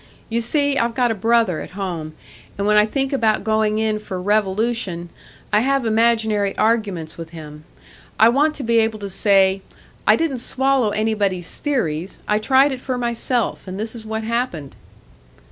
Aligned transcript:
You 0.31 0.41
see, 0.41 0.79
I've 0.79 0.95
got 0.95 1.11
a 1.11 1.13
brother 1.13 1.59
at 1.61 1.69
home, 1.77 2.15
and 2.57 2.65
when 2.65 2.75
I 2.75 2.87
think 2.87 3.13
about 3.13 3.43
going 3.43 3.77
in 3.77 3.99
for 3.99 4.19
revolution, 4.19 5.09
I 5.53 5.59
have 5.59 5.85
imaginary 5.85 6.57
arguments 6.57 7.19
with 7.19 7.29
him. 7.29 7.65
I 8.19 8.27
want 8.27 8.55
to 8.55 8.63
be 8.63 8.79
able 8.79 8.97
to 8.97 9.11
say 9.11 9.61
'I 10.07 10.15
didn't 10.15 10.37
swallow 10.39 10.89
anybody's 10.89 11.55
theories; 11.55 12.17
I 12.27 12.39
tried 12.39 12.71
it 12.71 12.81
for 12.81 12.97
myself, 12.97 13.67
and 13.67 13.79
this 13.79 13.93
is 13.93 14.03
what 14.03 14.23
happened.'" 14.23 14.73